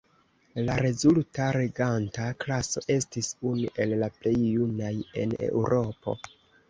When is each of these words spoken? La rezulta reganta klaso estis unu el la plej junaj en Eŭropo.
La 0.67 0.75
rezulta 0.79 1.49
reganta 1.57 2.25
klaso 2.45 2.83
estis 2.95 3.29
unu 3.51 3.71
el 3.85 3.95
la 4.05 4.09
plej 4.17 4.35
junaj 4.49 4.93
en 5.25 5.37
Eŭropo. 5.51 6.17